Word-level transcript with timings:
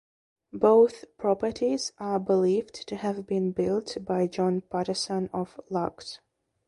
Both 0.55 1.05
properties 1.19 1.91
are 1.99 2.19
believed 2.19 2.87
to 2.87 2.95
have 2.95 3.27
been 3.27 3.51
built 3.51 3.97
by 4.03 4.25
John 4.25 4.61
Paterson 4.61 5.29
of 5.31 5.59
Largs. 5.69 6.19